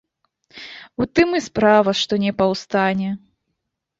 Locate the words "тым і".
1.19-1.41